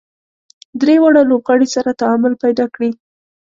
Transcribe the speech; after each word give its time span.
درې 0.81 0.95
واړه 1.01 1.21
لوبغاړي 1.29 1.67
سره 1.75 1.91
تعامل 2.01 2.33
پیدا 2.43 2.65
کړي. 2.75 2.89